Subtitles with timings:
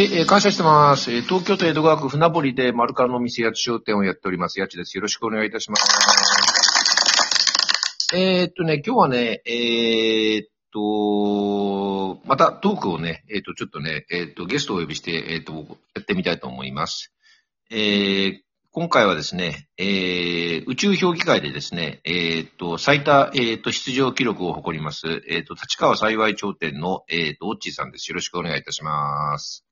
[0.00, 1.12] はい、えー感謝してます。
[1.12, 4.58] えー東京都江戸川区船堀で丸カンのお店八千商店をやっております。
[4.58, 4.96] 八千です。
[4.96, 5.86] よろしくお願いいたします。
[8.16, 17.12] えーっとね、今日はね、えーっと、またトークをね、えっと、ちょっとね、えっと、ゲストをお呼びして、えっと、やってみたいと思います。
[17.70, 18.40] え
[18.72, 28.10] 今回はですね、えー宇宙評議会でですね、えーっと、最多、えーっと、出場記録を誇ります、えっと、立川幸い頂点の、えっと、オッチーさんです。
[28.10, 29.66] よろしくお願いいたします。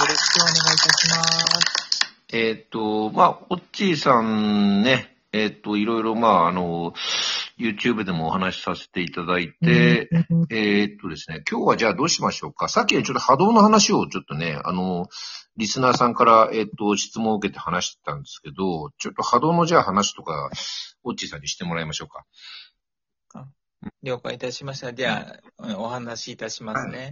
[0.00, 2.00] よろしくお願いいたします。
[2.32, 6.94] えーっと、まあ、オッチーさんね、えーっと、いろいろ、まあ、あの、
[7.58, 12.70] YouTube でもお話しさせていただいて、うんえーっとですね、今日はじゃあどうしましょうか。
[12.70, 15.08] さっきねちょっと波動の話をちょっとね、あの、
[15.58, 20.48] リスナーさんから、えーっと、質問を受けて話してたんですけど、ちょっと波動のじゃあ話とか、
[21.04, 22.24] オッチーさんにしてもらいましょうか。
[24.02, 24.92] 了解いたしました。
[24.92, 25.36] では、
[25.76, 27.10] お話しいたしますね。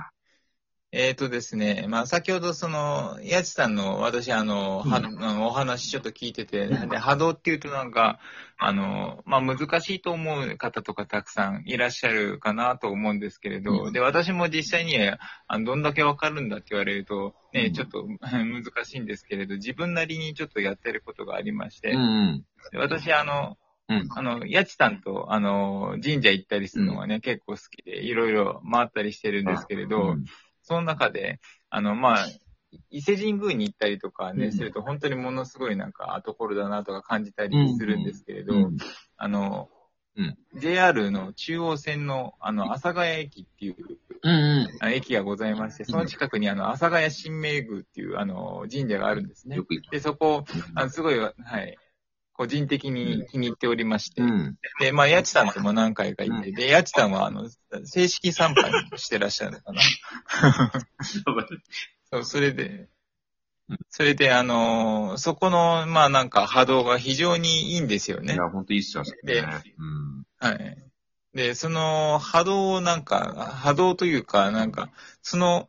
[0.93, 5.43] えーとですね、まあ、先ほどその、やちさんの、私、あの、はうん。
[5.45, 8.19] お話ちょっと聞いてて、で波動っていうとなんか、
[8.59, 13.93] あの、まあ、難しいと思う方とかたくさんいらっしゃるかなと思うんですけれど、うん。
[13.93, 17.73] で、私も実際にあのどんだけわかるんだって言われると、ね、うん。
[17.73, 21.93] ちょっと 難しいんですけれど、自分なりにちょっとやってることがありまして。
[22.73, 23.57] で私、あの、
[23.89, 24.09] うん。
[24.11, 30.25] あの、やちさんと、あの、神社行ったりするのがね、結構好きで、いろいろ回ったりしてるんですけれど、うん
[30.71, 32.27] その中で、あの、まあ、
[32.91, 34.53] 伊勢神宮に行ったりとかね、うん。
[34.53, 38.77] すると、本当にものすごいなんか、ところだなとか感じたりするんですけれど、うん。
[39.17, 39.69] あの、
[40.17, 40.39] うん。
[40.61, 43.77] JR の中央線の、あの、阿佐ヶ谷駅っていう
[44.23, 44.69] うんうん。
[44.79, 49.57] あ駅がございまして、その近くに、あの、阿佐ヶ谷神明宮っていう、あの、神社があるんですね。
[49.57, 49.65] よ。
[49.65, 50.45] く言で、そこ、
[50.77, 51.77] あのすごい、はい、
[52.41, 54.57] 個人的に気に入っておりまして、うん。
[54.81, 57.51] で、まあ、やちさんとも何回か行って、で、やちさんは、あの、
[57.85, 59.83] 正式参拝してらっしゃるのかな。
[62.11, 62.89] そう、それで
[63.69, 68.33] うん、それで、あのーそこの、まあなんか波動が非常にいいんですよね。
[68.33, 69.13] いや、ほんといいっすよね。
[69.23, 70.25] でうん。
[70.39, 70.79] はい。
[71.35, 75.69] で、その波動をなんか、波動というか、なんか、その、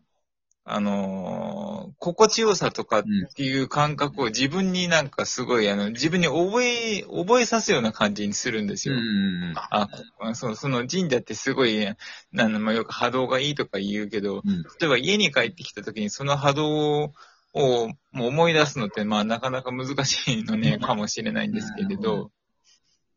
[0.64, 3.04] あのー心地よさとかっ
[3.36, 8.96] ていう感覚を自分になんかすごい、あの、自分に覚え、覚えさすような感じにするんですよ。
[8.96, 9.54] うん。
[9.56, 11.88] あ、こそう、その神社ってすごい、
[12.32, 14.64] なんまあ、よく波動がいいとか言うけど、うん。
[14.80, 17.14] 例えば家に帰ってきた時にその波動
[17.54, 22.32] をもう思い出すのって、まあなかなか難しいのね、かもしれないんですけれうんど、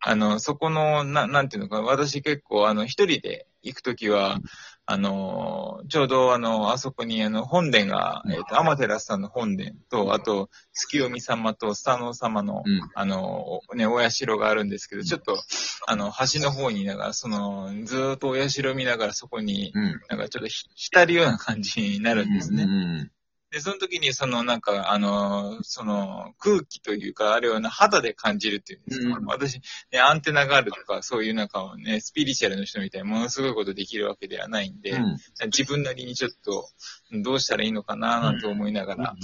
[0.01, 4.39] あの、そこの、ななんていうのか、私結構、あの、一人で行くときは、
[4.87, 12.81] あの、ちょうど、あの、あそこに、あの、本殿が、えっ、と、アマテラスさんの本殿と、あと、月読様とスタノ様の、うん。
[12.95, 15.39] あの、おね、お社があるんですけど、ちょっと、
[15.87, 20.01] あの、橋の方にいながら、その、ずーっとお社を見ながらそこに、うん。
[20.11, 22.67] なんかちょっとひ浸るような感じになるんですね。
[22.67, 23.11] ね。
[23.55, 29.17] で、その時に、その、なんか、あの、その、空気というか、あれをな肌で感じるっていうんですか。
[29.17, 29.61] うん私、
[29.93, 35.17] ね、アンテナがあるとか、そういうなんかね、スピリチュアルの人みたいにものすごいことできるわけではないんで、うん。
[35.45, 36.69] 自分なりにちょっと、
[37.13, 39.15] どうしたらいいのかな、なんて思いながら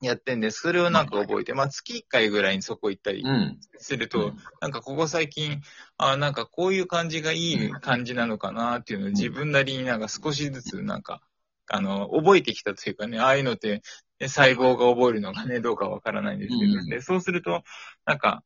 [0.00, 3.58] やってんで、それをなんか覚えて、まあ、月1回ぐらいにそこ行ったりうん。
[3.78, 5.60] すると、なんかここ最近、
[5.96, 11.20] あなんかこういう感じがいい感じなのかなっていうのを自分なりになんか少しずつなんか、
[11.68, 13.82] あの、覚えてきたというかね、ああいうのって、
[14.20, 16.86] ね細胞が覚えるのがね、どうかわからないんですけど、うん。
[16.88, 17.62] で、そうすると、
[18.04, 18.42] なんか、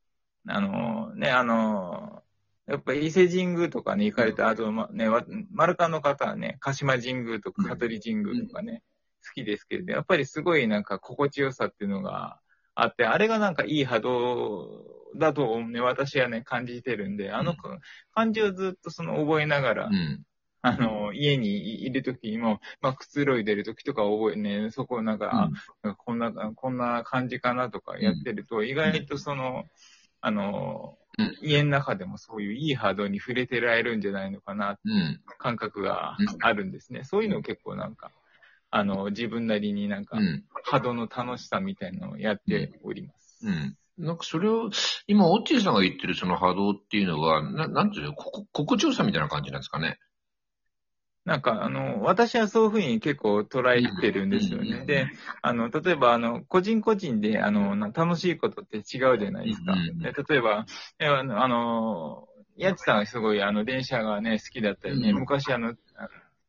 [0.46, 2.22] あの、ね、あの、
[2.66, 8.82] やっぱり伊勢神宮とかに行かれた、あと、ま、ね、わ丸カンの方はね、鹿島神宮とか香取神宮とかね、
[9.26, 12.38] 好きですけれど、やっぱりすごいなんか心地よさっていうのが
[12.74, 14.84] あって、あれがなんかいい波動
[15.16, 17.54] だとね、私はね、感じてるんで、あの
[18.14, 20.22] 感じをずっとその覚えながら、うん。
[20.62, 25.50] あの、家にいるときにも、まあ、くつろいでるときとか覚えね、そこをなんか、
[25.82, 29.64] あこんな、こんな感じかなとかやってると、意外とその、
[30.20, 31.02] あの、うん
[31.42, 35.20] 家の中でもそういういい波動に触れてられるんじゃないのかな、うん。
[35.38, 37.04] 感覚がうんあるんですね。
[37.04, 38.12] そういうのを結構なんか、
[38.70, 40.44] あの、自分なりになんかう、ん。
[40.64, 43.46] 波動の楽しさみたいなのをやっております。
[43.46, 43.76] うん。
[43.98, 44.70] なんかそれを、
[45.06, 49.98] 今、オッチーさんが言ってるその波動っていうのは、ななんていうの、ここ心地よさみたいな感じなんですかね。
[51.24, 54.84] なんか、あの、私はそういうふうに結構捉えてるんですようんね。
[54.86, 55.06] で、
[55.40, 59.72] あの、例えば、あの、個人個人で、あの、な楽しいことって違うじゃないですか。
[59.72, 60.66] うんで例えば、
[60.98, 62.26] えあの、
[62.56, 65.91] やつさんはすごい、あの、電車がね、好きだったりね、うん昔、あの、あ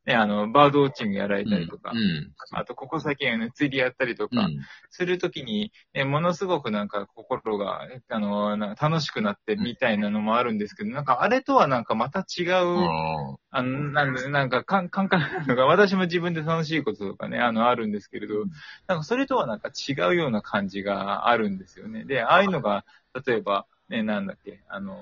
[0.05, 2.33] ね、あの、バードウォッチングやられたりとか、うん。
[2.51, 4.57] あと、ここ最近、ね、釣りやったりとか、うん。
[4.89, 18.45] するときに、ね、ものすごくなんか心が、あの、な楽しくなってみたいなのもあるんですけど、なんかあれとはなんかまた違う、ああの、なんで、なんか感感覚なのが、私も自分で楽しいこととかね、あの、あるんですけれど、
[18.87, 22.03] なんかそれとはなんか違うような感じがあるんですよね。
[22.03, 22.83] で、ああいうのが、
[23.25, 24.97] 例えば、ね、なんだっけ、あの、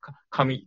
[0.00, 0.66] か神、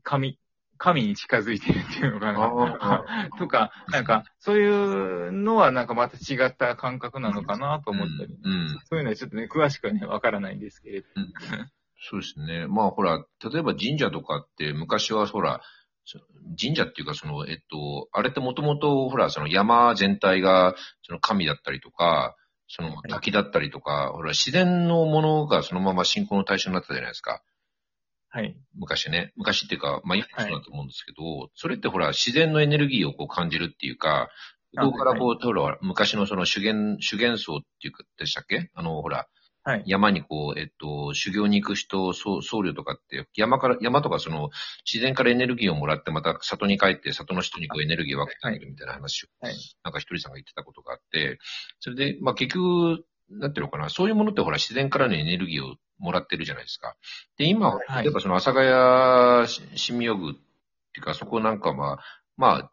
[0.78, 3.30] 神、神に近づいてるっていうのかな。
[3.38, 8.80] とか、なんか、そういうのはなんかまた違った感覚なのかなと思ったり、うん。
[8.86, 11.08] そういうのはちょっとね、詳しくはね、わからないんですけれど。
[12.00, 12.68] そうですね。
[12.68, 15.62] まあほら、例えば神社とかって昔はほら、
[16.06, 16.20] そ
[16.60, 22.36] 神社っていうかその、えっと、あれってもともとほら、その山全体がその神だったりとか、
[22.70, 27.42] その滝だったりとか、ほら、自然のものがそのまま信仰の対象になったじゃないですか。
[28.38, 28.56] はい。
[28.76, 29.34] 昔ね。
[29.36, 34.30] 昔っていうか、まあ今だと思うんですけど、それってほら、自然のエネルギーをこう感じるっていうか、
[34.76, 38.70] あそこからこう、ほら、昔のその修験、修験僧っていうか、でしたっけ？
[38.76, 39.28] あの、ほら、
[39.64, 39.84] はい。
[39.88, 44.52] 山にこう、えっと、修行に行く人、僧僧侶とかって、山から、山とかその、
[44.86, 51.40] 自然からエネルギーをもらって、また里に帰って、里の人にこうエネルギーを分けてあげるみたいな話を、はいなんかひとりさんが言ってたことがあって、
[51.80, 56.96] それで、まあ結局、なんていうのかな、そういうものってほら、自然からのエネルギーをもらってるじゃないですか。
[57.38, 58.62] で、今、はい例えばその、阿佐ヶ
[59.46, 59.48] 谷
[59.78, 62.00] 新妙宮っていうか、そこなんかは、
[62.38, 62.72] まあ、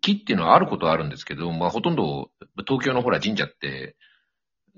[0.00, 2.30] 木っていうのはあることはあるんですけど、まあほとんど、
[2.66, 3.96] 東京のほら神社って、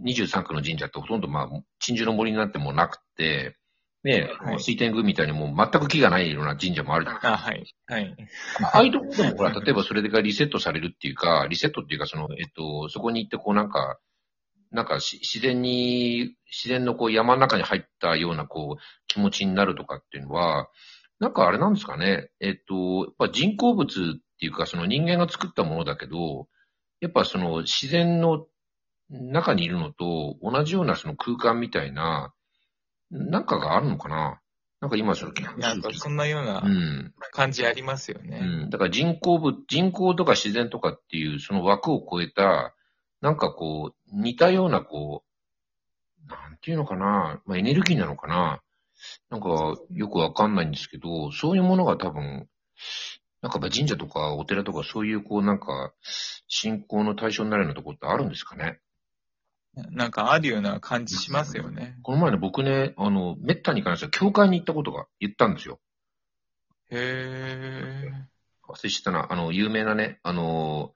[0.04, 1.48] 23区の神社ってほとんどまあ、
[1.80, 3.56] 鎮守の森になってもなくて、
[4.04, 7.34] ね、はい水天宮みたいにもう全く木がないような神社もあるじゃないですか。
[7.34, 7.74] あ、はい。
[7.86, 8.16] はい。
[8.62, 13.98] ああいうところでもほら、例えばそれがリセットされるっていうか、リセットっていうか、その、えっと、そこに行ってこうなんか、
[14.70, 20.68] なんかし自然に、自然のこう山の中に入ったようなこう気持ちになるとかっていうのは、
[21.18, 22.30] なんかあれなんですかね。
[22.40, 26.48] えっと、やっぱ人工物っていうか、その人間が作ったものだけど、
[27.00, 28.46] やっぱその自然の
[29.10, 32.34] 中にいるのと同じようなその空間みたいな、
[33.10, 34.40] なんかがあるのかな。
[34.80, 37.14] なんか今その、なんかそんなようなうん。
[37.32, 38.40] 感じありますよね。
[38.42, 38.70] うん。
[38.70, 42.74] だから人工物、人工とか自然とかっていうその枠を超えた、
[43.26, 45.24] なんかこう、似たようなこ
[46.24, 48.62] う、なんていうのかな、まあエネルギーなのかな。
[49.30, 52.48] なんかよくわかんないんですけど、そういうものが多分、
[53.42, 55.92] なんか神社とかお寺とかそういうこうなんか、
[56.46, 58.78] 信仰の対象になるようなところってあるんですかね。
[59.74, 61.98] なんかあるような感じしますよね。
[62.04, 65.80] この前ね、僕ね、あの、めったに関しては教会に行ったことが言ったんですよ。
[66.92, 68.08] へ
[68.68, 70.92] 忘れしたな、あの、有名なね、あの、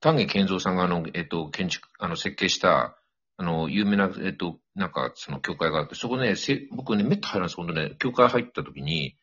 [0.00, 2.96] 丹下健三さんがあの、えっと、建築、あの、設計した、
[3.38, 9.16] あの、有名な、えっと、なんか、その教会があって、そこね、せ僕ね、めったに入らんです、本当ね、教会入った時に、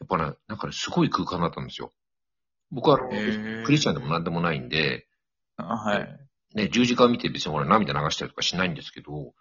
[0.00, 1.92] やっぱね、なんかね、すごい空間だったんですよ。
[2.70, 3.14] 僕はク
[3.70, 5.62] リスチャンでもなんでもないんで、ー。
[5.62, 6.18] あはい。
[6.54, 9.34] ね、十字架を見て別に俺涙流したりとかしないんですけど、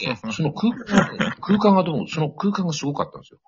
[0.00, 3.40] ねその空間が、空間がどうも、その空間がすごかったんですよ。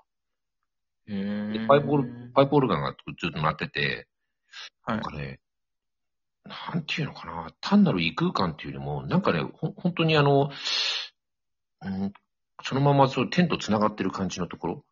[1.08, 1.66] へー。
[1.66, 4.08] パイプオル、パイプオルガンがずっと鳴ってて、
[4.82, 5.40] はいなんかね、
[6.46, 10.50] なんていうのかな、単なる異空間っていうよりも、なんかね、ほ本当にあの、
[11.82, 12.12] うん、
[12.62, 14.84] そのままそう天と繋がってる感じのところ。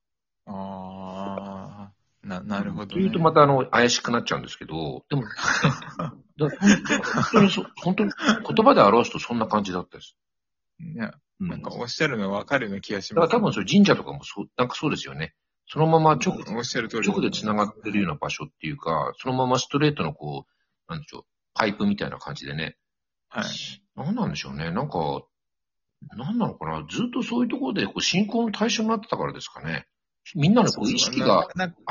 [0.46, 1.92] ああ、
[2.26, 2.92] な、なるほど、ね。
[2.92, 5.22] というとまたあの、怪しくなっちゃうんですけど、でも、
[6.36, 6.50] だ本
[7.32, 8.12] 当にそ、本当に
[8.46, 10.16] 言葉で表すとそんな感じだったです。
[10.80, 11.48] いや、うん。
[11.48, 13.30] なんかだかおっしゃるのわかるような気がしらます。
[13.30, 15.34] 多分それ神社とかもそう、なんかそうですよね。
[15.66, 17.08] そのまま直、おっしゃる通り。
[17.08, 22.76] 直で繋がってるような場所っていうか、そのままストレートのこう、なんでしょう、パイプみたいな感じでね。
[23.28, 23.44] はい。
[23.96, 24.70] なんなんでしょうね。
[24.70, 25.22] なんか、
[26.16, 26.86] なんなのかな。
[26.88, 29.86] ずっとそういうところでこう信仰の対象になってたからですかね。
[30.34, 31.48] みんなのこう意識が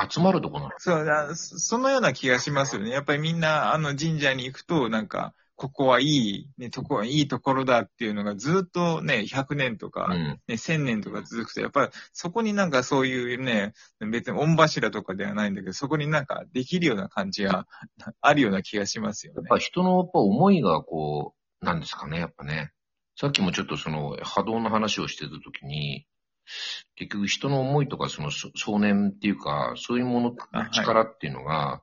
[0.08, 0.74] 集まるところなの。
[0.78, 2.90] そうだ、そそのような気がしますよね。
[2.90, 10.16] やっぱりみんな、あの神社に行くと、なんか、ここはいい、ね、とこはいいところだっていうのがずっとね、100年とか、うん。
[10.16, 13.72] ね、1000年とか続くと、やっぱりそこになんかそういうね、
[14.10, 17.66] 別に御柱とかではないんだけど、そこになんかできるような感じが
[18.20, 19.38] あるような気がしますよね。
[19.38, 22.72] やっぱ人のやっぱ思いがこう、なんですかね、やっぱね。
[23.16, 26.06] さっきもちょっとその波動の話をしてたときに、
[26.96, 30.36] 結局人の思いとかそのそ少年っていうか、そういうもの
[30.72, 31.82] 力っていうのが、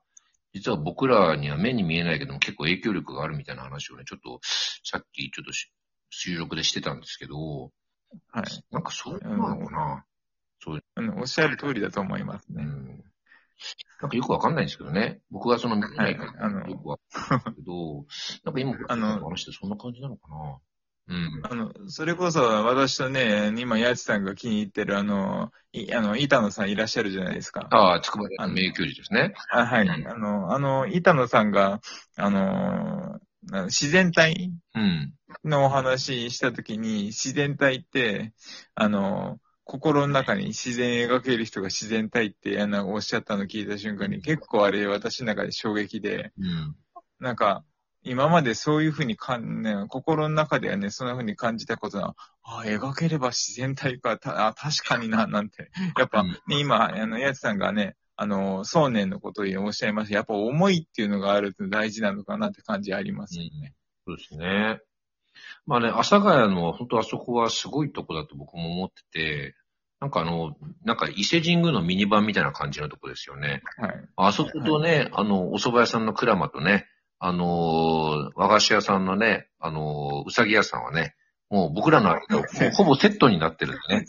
[0.53, 4.39] 実は僕らには目に見えないけども結構影響力があるみたいな話をね、ちょっと
[4.83, 5.71] さっきちょっとし
[6.09, 7.71] 収録でしてたんですけど、
[8.31, 8.43] はい。
[8.71, 10.05] なんかそういうのなのかな。
[10.95, 12.63] あのおっしゃる通りだと思いますね。
[12.63, 13.03] うん。
[14.01, 15.21] なんかよくわかんないんですけどね。
[15.31, 18.05] 僕はその見てないから、よくわかんないけど、
[18.43, 20.59] なんか今、あの話してそんな感じなのかな。
[21.11, 21.41] うん。
[21.43, 27.67] あの、それこそ私とね、今、やちさんが気に入ってるあの、いあの、板野さんいらっしゃるじゃないですか。
[27.69, 29.33] ああ、筑波大の名教授ですね。
[29.51, 29.87] あはい。
[29.87, 31.81] うんあの、あの、板野さんが、
[32.15, 35.13] あの、な自然体うん。
[35.43, 38.33] のお話ししたときに、自然体って、
[38.75, 46.75] あの、心の中に自然描ける人が自然体ってあのおっしゃったの聞いた瞬間に、結構あれ私の中で衝撃で、うん。
[47.19, 47.63] なんか、
[48.03, 55.69] 今までそういうふうにかん、ね、心の中ではね、そんなふうに感じたことは、あ描ければ自然体か、たあ確かにな、なんて。
[55.97, 60.15] やっぱ、うんね、今、あの、やつさんがね、あの、想念のことをおっしゃいました。
[60.15, 63.73] やっぱ思いっていうのがあるって大事なのかなって感じありますよね。
[64.07, 64.79] そうですね。
[65.65, 69.55] まあね、阿佐ヶ谷の本当あそこはすごいとこだと僕も思ってて、
[69.99, 73.61] なんかあの、なんか伊勢神宮のミニ版みたいな感じのとこですよね。
[73.77, 73.95] はい。
[74.15, 76.87] あそことね、あの、お蕎麦屋さんの鞍馬とね、
[77.23, 81.13] あのー和菓子屋さんのね、あのーうさぎ屋さんはね、
[81.51, 82.21] もう僕らの間、
[82.73, 84.05] ほぼセットになってるんでね。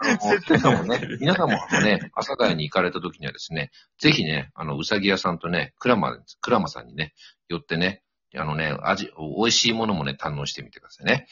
[0.46, 6.10] 皆さんもね、皆さんもね、阿佐ヶ谷に行かれた時にはですね、ぜひね、あの、うさぎ屋さんとね、鞍馬、
[6.42, 7.14] 鞍馬さんにね、
[7.48, 8.02] 寄ってね、
[8.36, 11.26] あのね、味、美味しいものもね、堪能してみてくださいね。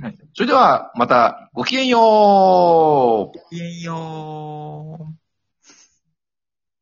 [0.00, 5.27] はいそれでは、また、ごきげんようごきげんよう。